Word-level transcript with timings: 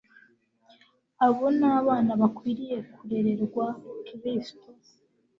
abo 1.25 1.45
ni 1.57 1.67
abana 1.79 2.11
bakwiriye 2.21 2.77
kurererwa 2.93 3.65
Kristo. 4.07 4.65